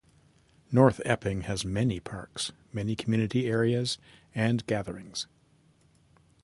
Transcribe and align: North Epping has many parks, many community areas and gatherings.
North 0.71 0.99
Epping 1.05 1.41
has 1.41 1.63
many 1.63 1.99
parks, 1.99 2.51
many 2.73 2.95
community 2.95 3.45
areas 3.45 3.99
and 4.33 4.65
gatherings. 4.65 5.27